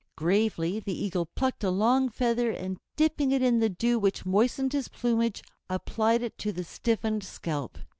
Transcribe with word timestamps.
Gravely 0.17 0.79
the 0.79 0.99
Eagle 0.99 1.27
plucked 1.27 1.63
a 1.63 1.69
long 1.69 2.09
feather, 2.09 2.49
and 2.49 2.79
dipping 2.95 3.31
it 3.31 3.43
in 3.43 3.59
the 3.59 3.69
dew 3.69 3.99
which 3.99 4.25
moistened 4.25 4.73
his 4.73 4.87
plumage, 4.87 5.43
applied 5.69 6.23
it 6.23 6.39
to 6.39 6.51
the 6.51 6.63
stiffened 6.63 7.23
scalp. 7.23 7.77